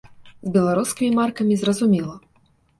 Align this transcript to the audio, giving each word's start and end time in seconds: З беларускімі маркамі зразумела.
З 0.45 0.53
беларускімі 0.55 1.13
маркамі 1.21 1.61
зразумела. 1.63 2.19